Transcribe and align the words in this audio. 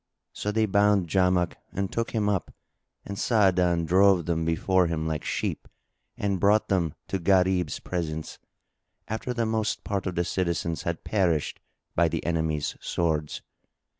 So 0.33 0.51
they 0.51 0.65
bound 0.65 1.07
Jamak 1.09 1.57
and 1.71 1.91
took 1.91 2.09
him 2.09 2.27
up, 2.27 2.51
and 3.05 3.19
Sa'adan 3.19 3.85
drove 3.85 4.25
them 4.25 4.45
before 4.45 4.87
him 4.87 5.07
like 5.07 5.23
sheep 5.23 5.67
and 6.17 6.39
brought 6.39 6.69
them 6.69 6.95
to 7.09 7.19
Gharib's 7.19 7.77
presence, 7.79 8.39
after 9.07 9.31
the 9.31 9.45
most 9.45 9.83
part 9.83 10.07
of 10.07 10.15
the 10.15 10.23
citizens 10.25 10.81
had 10.81 11.03
perished 11.03 11.59
by 11.95 12.07
the 12.07 12.25
enemy's 12.25 12.75
swords. 12.81 13.43